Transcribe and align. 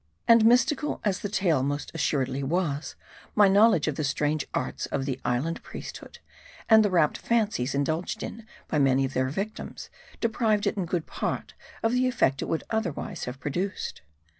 And 0.27 0.45
mystical 0.45 0.99
as 1.03 1.19
the 1.19 1.29
tale 1.29 1.61
most 1.61 1.91
assuredly 1.93 2.41
was, 2.41 2.95
my 3.35 3.47
knowledge 3.47 3.87
of 3.87 3.97
the 3.97 4.03
strange 4.03 4.47
arts 4.51 4.87
of 4.87 5.05
the 5.05 5.19
island 5.23 5.61
priesthood, 5.61 6.17
and 6.67 6.83
the 6.83 6.89
rapt 6.89 7.19
fancies 7.19 7.75
indulged 7.75 8.23
in 8.23 8.47
by 8.67 8.79
many 8.79 9.05
of 9.05 9.13
their 9.13 9.29
victims, 9.29 9.91
deprived 10.19 10.65
it 10.65 10.75
in 10.75 10.85
good 10.87 11.05
part 11.05 11.53
of 11.83 11.91
the 11.91 12.07
effect 12.07 12.41
it 12.41 12.63
otherwise 12.71 13.19
would 13.27 13.33
have 13.33 13.39
produced. 13.39 14.01